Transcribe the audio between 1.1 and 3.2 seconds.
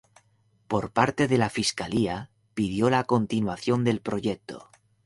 de la fiscalía pidió la